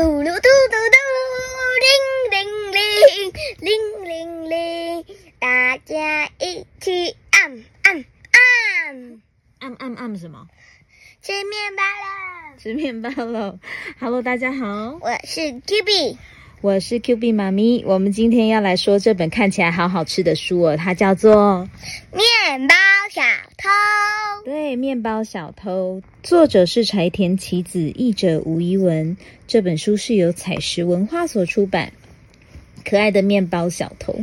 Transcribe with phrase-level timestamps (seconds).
[0.00, 0.96] 嘟噜嘟嘟嘟，
[1.84, 1.90] 铃
[2.32, 2.80] 铃铃，
[3.60, 3.68] 铃
[4.08, 5.04] 铃铃，
[5.38, 8.02] 大家一起按按
[8.32, 9.20] 按，
[9.58, 10.46] 按按按什么？
[11.20, 12.56] 吃面包了。
[12.58, 13.58] 吃面包了。
[13.98, 16.16] Hello，大家好，我是 Q B，
[16.62, 17.84] 我是 Q B 妈咪。
[17.84, 21.68] 我们今天要来说这本看起来好好吃的书哦，它叫做
[22.10, 22.74] 面包。
[24.70, 29.16] 对，面包小偷，作者是柴田启子，译者吴怡文。
[29.48, 31.90] 这本书是由彩石文化所出版。
[32.84, 34.14] 可爱的面包小偷，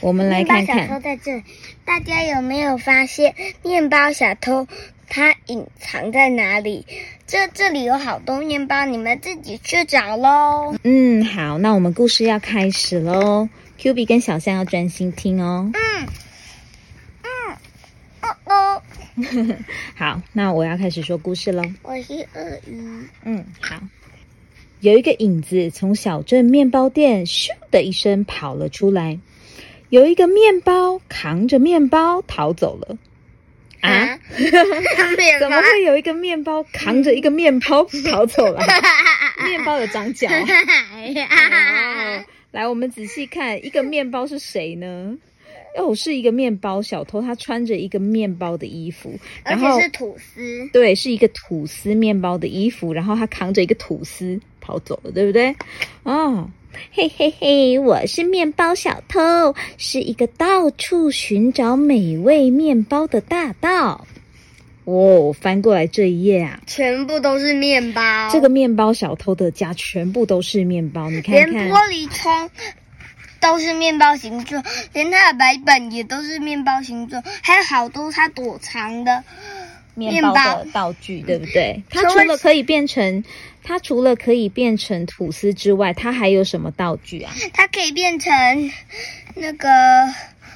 [0.00, 1.02] 我们来看面包小偷看。
[1.02, 1.42] 在这里，
[1.84, 4.66] 大家有没有发现面包小偷
[5.06, 6.86] 它隐藏在哪里？
[7.26, 10.74] 这这里有好多面包，你们自己去找喽。
[10.82, 13.50] 嗯，好，那我们故事要开始喽。
[13.76, 15.70] Q B 跟小象要专心听哦。
[15.74, 16.06] 嗯
[19.94, 21.62] 好，那我要开始说故事喽。
[21.82, 23.08] 我是鳄鱼。
[23.24, 23.80] 嗯，好。
[24.80, 29.18] 有一个影子从小镇面包店咻的一声跑了出来，
[29.88, 32.98] 有一个面包扛着面包逃走了。
[33.80, 34.18] 啊？
[35.16, 38.66] 面怎么会有一个面包扛着一个面包逃走了？
[39.46, 40.26] 面包有长脚。
[40.34, 45.16] 哦，来，我们仔细看，一个面包是谁呢？
[45.76, 49.12] 哦，是一个面包小偷，他穿着一个面包的衣服，
[49.44, 50.68] 然后且是吐司。
[50.72, 55.54] 对，是一个吐司面包的衣服，然后他扛着一个吐司跑走了，对不对？
[56.04, 56.48] 哦，
[56.92, 64.06] 嘿嘿嘿，我是面包小偷，是一个到处寻找美味面包的大盗。
[64.84, 71.78] 哦，翻过来这一页啊，全部都是面包，这个面包小偷的家全部都是面包，你看看连玻。
[71.88, 72.50] 璃窗
[73.44, 74.64] 都是面包形状，
[74.94, 79.22] 连它的白本也都是面包形状，还有好多它躲藏的
[79.94, 81.82] 面包的道具，对不对？
[81.90, 83.22] 它除了除了可以变成，
[83.62, 87.34] 它除了可以变成吐司之外，它还有什么道具啊？
[87.52, 88.32] 它可以变成
[89.34, 89.68] 那个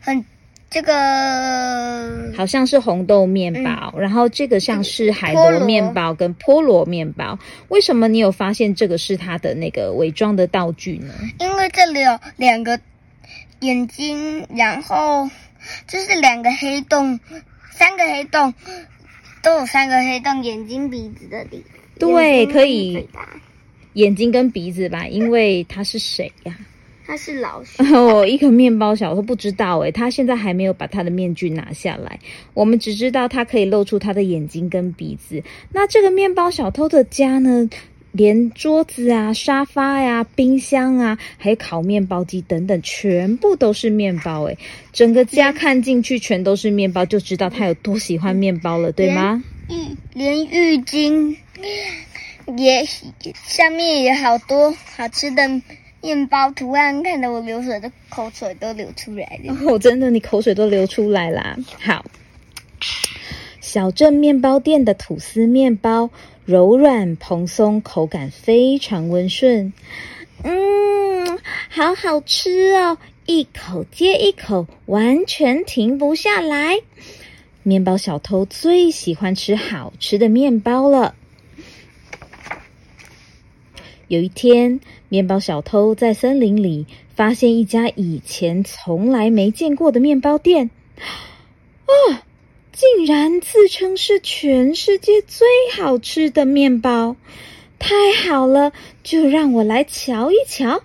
[0.00, 0.24] 很
[0.72, 7.38] 这个好像是红豆面包，然后这个像是海螺面包跟菠萝面包。
[7.68, 11.12] 为什么你有发现这个是它的那个伪装的道具呢？
[11.38, 12.80] 因为这里有两个
[13.60, 15.28] 眼睛，然后
[15.86, 17.20] 这是两个黑洞，
[17.70, 18.54] 三个黑洞，
[19.42, 21.62] 都有三个黑洞，眼睛、鼻子的里。
[21.98, 23.06] 对可以
[23.92, 26.56] 眼睛跟鼻子吧，因为它是谁呀、
[27.12, 27.82] 它是老鼠。
[27.94, 32.18] 哦，一个面包小偷不知道诶，他现在还没有把他的面具拿下来。
[32.54, 35.42] 我们只知道他可以露出他的眼睛跟鼻子。
[35.74, 37.68] 那这个面包小偷的家呢，
[38.12, 44.56] 连桌子啊、沙发呀、冰箱啊，还有烤面包机等等，全部都是面包诶。
[44.94, 49.44] 整个家看进去全都是面包，就知道他有多喜欢面包了，对吗？
[49.68, 51.36] 浴连浴巾
[52.56, 52.86] 也
[53.44, 55.42] 上面也好多好吃的
[56.02, 59.56] 面包图案，看得我流水的口水都流出来了。
[59.64, 61.56] 哦，真的，你口水都流出来啦。
[61.80, 62.04] 好，
[63.60, 66.10] 小镇面包店的吐司面包
[66.44, 69.72] 柔软蓬松，口感非常温顺。
[70.42, 71.38] 嗯，
[71.70, 76.80] 好好吃哦，一口接一口，完全停不下来。
[77.62, 81.14] 面包小偷最喜欢吃好吃的面包了。
[84.12, 84.78] 有一天，
[85.08, 86.84] 面包小偷在森林里
[87.14, 90.68] 发现一家以前从来没见过的面包店，
[91.86, 92.22] 啊，
[92.72, 97.16] 竟然自称是全世界最好吃的面包！
[97.78, 97.94] 太
[98.28, 100.82] 好了，就让我来瞧一瞧。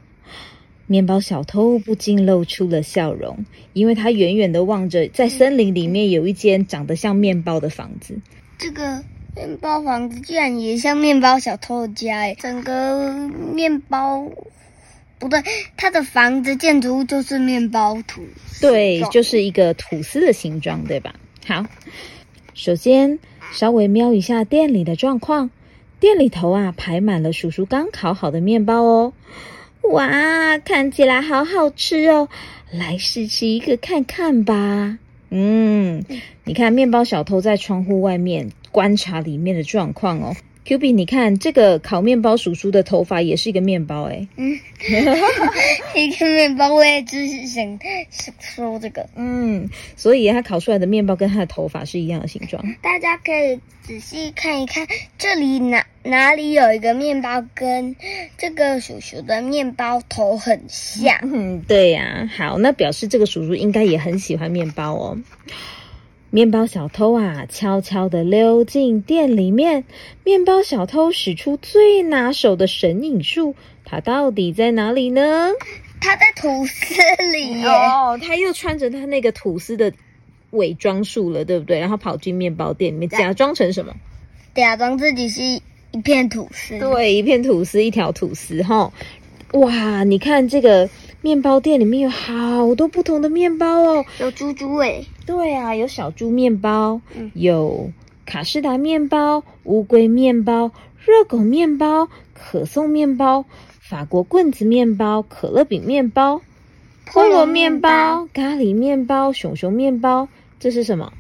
[0.85, 3.43] 面包小偷不禁露出了笑容，
[3.73, 8.17] 因为他远远的望着，在森林里面有一间长得像面包的房子。
[8.57, 9.03] 这个
[9.37, 12.35] 面包房子居然也像面包小偷的家哎！
[12.39, 13.13] 整个
[13.53, 14.27] 面包
[15.19, 15.43] 不对，
[15.77, 18.23] 它的房子建筑物就是面包图。
[18.59, 21.13] 对，就是一个吐司的形状，对吧？
[21.45, 21.63] 好，
[22.55, 23.19] 首先
[23.51, 25.51] 稍微瞄一下店里的状况，
[25.99, 29.13] 店里头啊排满了叔叔刚烤好的面包哦。
[29.91, 32.27] 哇，看起来好好吃哦！
[32.71, 34.97] 来试吃一个看看吧。
[35.29, 36.03] 嗯，
[36.45, 40.35] 你看面包小偷在窗户外面观察里面的状况哦。
[40.67, 44.27] Q B，你看这个烤面包叔叔的头发也是一个面包诶。
[44.35, 44.59] 嗯，
[45.95, 47.79] 一个面包，我也只是想
[48.41, 49.07] 说这个。
[49.15, 52.61] 嗯，所以他烤出来的面包跟他的头发是一样的形状。
[52.81, 54.85] 大家可以仔细看一看，
[55.17, 57.95] 这里哪哪里有一个面包跟
[58.37, 61.17] 这个叔叔的面包头很像。
[61.23, 65.17] 嗯，对呀、好，那表示这个叔叔应该也很喜欢面包哦。
[66.37, 69.85] 面包小偷啊，悄悄地溜进店里面。
[70.23, 75.49] 面包小偷使出最拿手的神隐术，他到底在哪里呢？
[75.99, 76.93] 他在吐司
[77.33, 77.65] 里。
[77.65, 79.91] 哦，他又穿着他那个吐司的
[80.51, 81.79] 伪装术了，对不对？
[81.79, 83.95] 然后跑进面包店里面，假装成什么？
[84.53, 86.77] 假装自己是一片吐司。
[86.77, 88.93] 对，一片吐司，一条吐司，哈。
[89.53, 90.87] 哇，你看这个
[91.27, 94.05] 面包店里面有好多不同的面包哦。
[94.21, 95.05] 有猪猪诶。
[95.25, 97.91] 对啊，有小猪面包，嗯有
[98.25, 100.71] 卡士达面包、乌龟面包、
[101.05, 103.43] 热狗面包、可颂面包、
[103.81, 106.39] 法国棍子面包、可乐饼面包、
[107.07, 110.29] 菠萝面包、咖喱面包、熊熊面包。
[110.61, 111.11] 这是什么？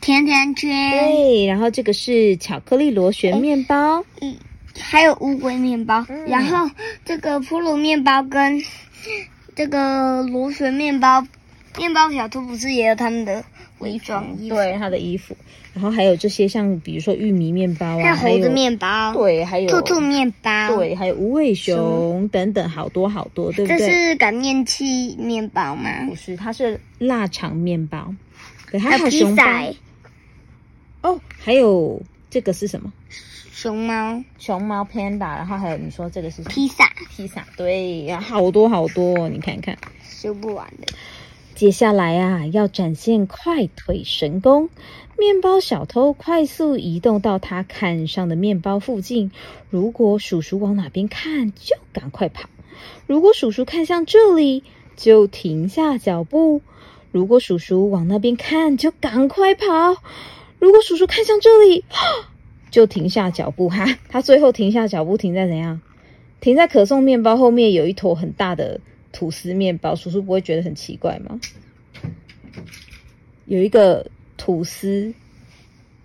[0.00, 0.70] 甜甜圈。
[0.92, 4.04] 对，然后这个是巧克力螺旋面包。
[4.20, 4.36] 嗯，
[4.78, 6.70] 还有乌龟面包，嗯然后
[7.04, 8.62] 这个菠萝面包跟
[9.54, 11.26] 这个螺旋面包，
[11.76, 13.44] 面包小兔不是也有他们的
[13.78, 14.54] 伪装衣服？
[14.56, 15.36] 对，它的衣服，
[15.74, 23.92] 然后还有这些像比如说玉米面包啊，还有猴子面包，，对，还有兔兔面包，，对，还有无尾熊等等，好多好多，对不对这？
[23.92, 25.90] 是擀面器面包吗？
[26.08, 28.14] 不是，它是腊肠面包，
[28.70, 29.76] 对，还有披还有熊包萨欸，
[31.02, 32.00] 哦，还有
[32.30, 32.90] 这个是什么？
[33.62, 36.42] 熊猫熊猫 panda，然后还有你说这个是？
[36.42, 39.78] 披萨，披萨，对呀，好多好多哦，你看看。
[40.02, 40.92] 修不完的。
[41.54, 44.68] 接下来啊，要展现快腿神功。
[45.16, 49.30] 面包小偷快速移动到他看上的面包附近。
[49.70, 52.48] 如果叔叔往哪边看，就赶快跑；
[53.06, 54.64] 如果叔叔看向这里，
[54.96, 56.62] 就停下脚步；
[57.12, 59.94] 如果叔叔往那边看，就赶快跑；
[60.58, 61.84] 如果叔叔看向这里，
[62.72, 63.68] 就停下脚步。
[63.68, 65.80] 哈， 他最后停下脚步，停在怎样？
[66.40, 68.80] 停在可颂面包后面有一坨很大的
[69.12, 71.38] 吐司面包，叔叔不会觉得很奇怪吗？
[73.46, 75.14] 有一个吐司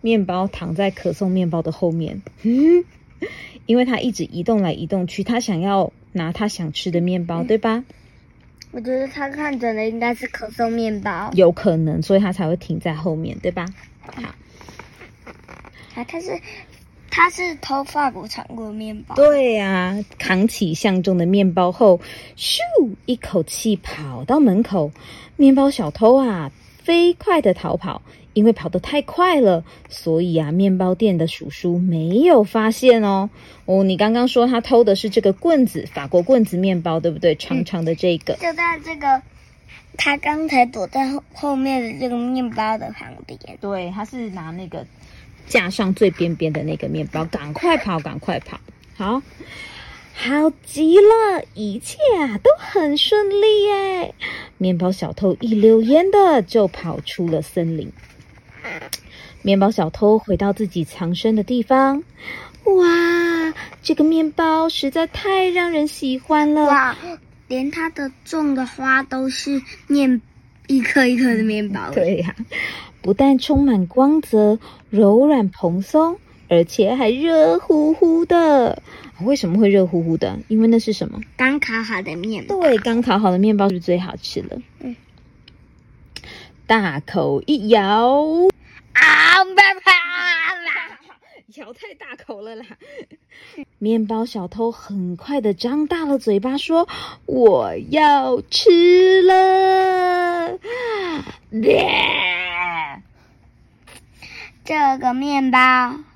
[0.01, 2.83] 面包躺在可颂面包的后面，嗯，
[3.65, 7.83] 因为他一直移动来移动去，他想要拿他想吃的面包，对吧？
[8.71, 13.65] 我觉得他看准的应该是可颂面包，有可能，所以他才会停在后面，对吧？
[14.01, 14.35] 好，
[15.97, 16.39] 啊，他是
[17.09, 21.99] 他是偷法国产国面包，对呀、扛起相中的面包后，
[22.38, 22.59] 咻，
[23.07, 24.91] 一口气跑到门口。
[25.38, 26.51] 面包小偷啊，
[26.83, 28.03] 飞快的逃跑，
[28.33, 33.31] 因为跑得太快了，所以啊，面包店的叔叔没有发现哦。
[33.65, 37.33] 哦，你刚刚说他偷的是这个棍子，法国棍子面包，对不对？
[37.35, 38.35] 长长的这个。
[38.35, 39.19] 就在这个
[39.97, 43.39] 他刚才躲在后后面的这个面包的旁边。
[43.59, 44.85] 对，他是拿那个
[45.47, 48.59] 架上最边边的那个面包，赶快跑，赶快跑！
[48.95, 49.21] 好，
[50.13, 54.15] 好极了，一切啊都很顺利耶。
[54.57, 57.91] 面包小偷一溜烟的就跑出了森林。
[59.44, 62.03] 面包小偷回到自己藏身的地方，
[62.63, 66.65] 哇，这个面包实在太让人喜欢了。
[66.65, 66.97] 哇，
[67.47, 70.21] 连它的种的花都是面
[70.67, 72.35] 一颗一颗的面包。，对呀、
[73.01, 74.59] 不但充满光泽、
[74.89, 76.19] 柔软蓬松，
[76.49, 78.81] 而且还热乎乎的。
[79.21, 80.37] 为什么会热乎乎的？
[80.47, 81.19] 因为那是什么？
[81.35, 82.59] 刚烤好的面包。
[82.61, 84.61] 对，刚烤好的面包是最好吃的。
[84.81, 84.95] 嗯，
[86.67, 87.81] 大口一咬，
[88.93, 89.01] 啊！
[89.55, 90.06] 啪啪啦！
[91.57, 92.65] 咬太大口了啦！
[93.80, 96.88] 面包小偷很快的张大了嘴巴说
[97.25, 100.60] ：“我要吃了！”
[104.63, 105.60] 这个面包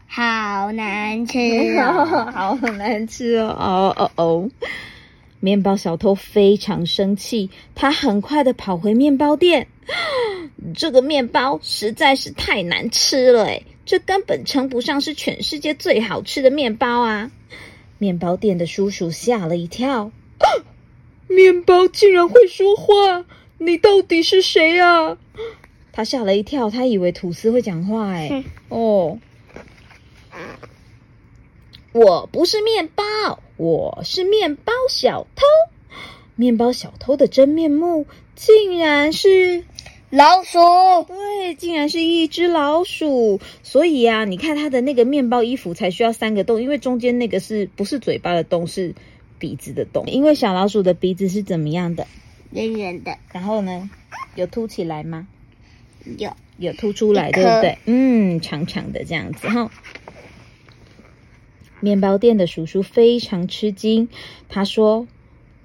[0.07, 1.39] 好难吃
[1.79, 2.29] 哦。
[2.33, 3.55] 好难吃哦！
[3.57, 4.49] 哦哦哦！
[5.39, 9.67] 面包小偷非常生气，他很快的跑回面包店。
[10.75, 17.29] 这个面包实在是太难吃了诶，这根本称不上是全世界最好吃的面包啊！
[17.97, 20.13] 面包店的叔叔吓了一跳，
[21.27, 23.25] 面包竟然会说话！
[23.57, 25.17] 你到底是谁啊？
[25.91, 28.45] 他吓了一跳，他以为吐司会讲话哎哼。
[28.69, 29.19] 哦，
[31.91, 33.03] 我不是面包，
[33.57, 35.43] 我是面包小偷。
[36.37, 38.07] 面包小偷的真面目
[38.37, 39.65] 竟然是
[40.11, 40.59] 老鼠，
[41.07, 43.39] 对，竟然是一只老鼠。
[43.63, 48.93] 所以啊，你看它的那个面包衣服才需要三个洞，因为中间那个是不是嘴巴的洞，是
[49.39, 50.05] 鼻子的洞。
[50.07, 52.05] 因为小老鼠的鼻子是怎么样的？
[52.51, 53.89] 圆圆的，然后呢，
[54.35, 55.27] 有凸起来吗？
[56.17, 57.77] 有有凸出来，对不对？
[57.85, 59.71] 嗯，长长的这样子哈。
[61.79, 64.09] 面包店的叔叔非常吃惊，
[64.49, 65.07] 他说：“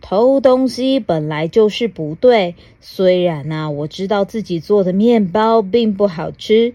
[0.08, 2.54] 偷东西本来就是不对。
[2.80, 6.74] 虽然呢，我知道自己做的面包并不好吃，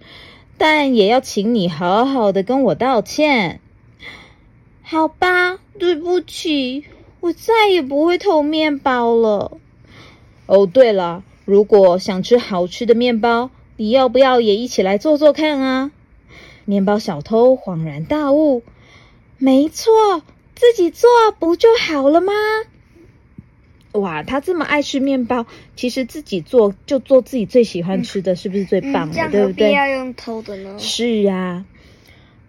[0.57, 3.61] 但也要请你好好的跟我道歉。
[4.81, 6.83] 好吧，对不起，
[7.21, 9.57] 我再也不会偷面包了。
[10.47, 15.91] 哦，对了，如果想吃好吃的面包，你要不要也一起来做做看啊？
[16.65, 18.61] 面包小偷恍然大悟，
[19.37, 20.21] 没错，
[20.53, 21.09] 自己做
[21.39, 22.33] 不就好了吗？
[23.93, 25.45] 哇，他这么爱吃面包，
[25.75, 29.29] 其实自己做就做自己最喜欢吃的，是不是最棒的？
[29.29, 29.73] 对不对？
[29.73, 30.77] 要用偷的呢？
[30.79, 31.65] 是啊，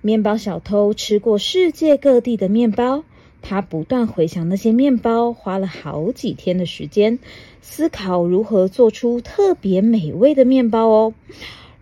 [0.01, 3.03] 面包小偷吃过世界各地的面包，
[3.43, 7.19] 他不断回想那些面包，花了好几天的时间
[7.61, 11.15] 思考如何做出特别美味的面包哦。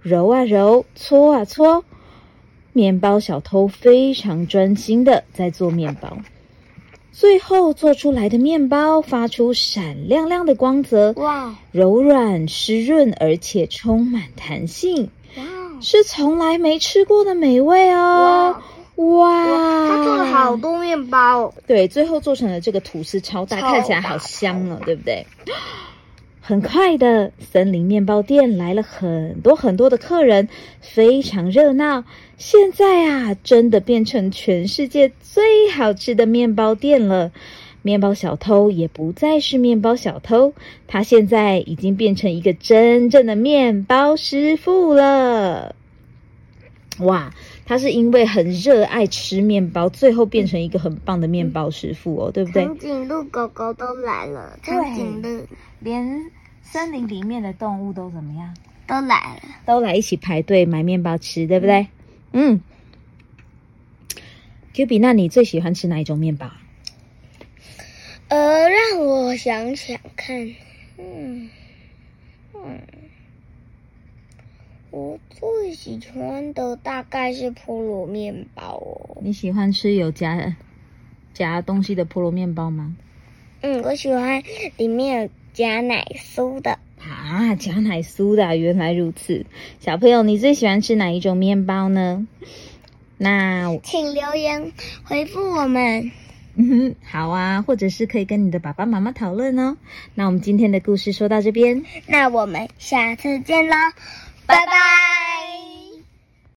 [0.01, 1.85] 揉啊揉，搓啊搓，
[2.73, 6.17] 面包小偷非常专心的在做面包。
[7.13, 11.55] 最后做出来的面包发出闪亮亮的光泽，哇！
[11.73, 15.45] 柔软湿润，而且充满弹性，哇！
[15.81, 18.57] 是从来没吃过的美味哦，
[18.97, 19.89] 哇！
[19.89, 25.27] 他做了好多面包，对，最后做成了这个吐司超大，看起来好香哦，对不对？
[26.41, 30.49] 很快的，森林面包店来了很多很多的客人，
[30.81, 32.05] 非常热闹。
[32.41, 37.31] 现在啊，真的变成全世界最好吃的面包店了。
[37.83, 40.55] 面包小偷也不再是面包小偷，
[40.87, 45.77] 他现在已经变成一个真正的面包师傅了。
[47.01, 47.35] 哇，
[47.67, 52.65] 他是因为很热爱吃面包，最后变成一个很棒的面包师傅哦，对不对？
[52.65, 55.47] 长颈鹿狗狗都来了，长颈鹿
[55.81, 56.31] 连。
[56.63, 58.55] 森林里面的动物都怎么样？
[58.87, 61.87] 都来了，都来一起排队买面包吃，对不对？
[62.33, 62.61] 嗯。
[64.73, 66.51] Q B，那你最喜欢吃哪一种面包？
[68.29, 70.55] 呃，让我想想看，
[70.99, 71.51] 嗯
[72.55, 72.81] 嗯，
[74.91, 79.19] 我最喜欢的大概是菠萝面包哦。
[79.23, 80.57] 你喜欢吃有夹
[81.35, 82.97] 夹东西的菠萝面包吗？
[83.63, 84.43] 嗯，我喜欢
[84.77, 85.31] 里面有。
[85.53, 89.47] 加奶酥的啊，加奶酥的，原来如此。
[89.81, 92.27] 小朋友，你最喜欢吃哪一种面包呢？
[93.17, 94.73] 那请留言
[95.05, 96.11] 回复我们。
[96.57, 99.77] 嗯哼，好啊，或者是可以跟你的爸爸妈妈讨论哦。
[100.15, 103.77] 那我们今天的故事说到这边，那我们下次见喽，
[104.47, 105.20] 拜拜。